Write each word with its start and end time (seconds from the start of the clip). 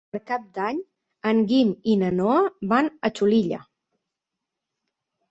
Per 0.13 0.19
Cap 0.29 0.45
d'Any 0.53 0.77
en 1.31 1.41
Guim 1.51 1.73
i 1.91 1.93
na 2.03 2.09
Noa 2.19 2.37
van 2.71 2.89
a 3.09 3.11
Xulilla. 3.19 3.61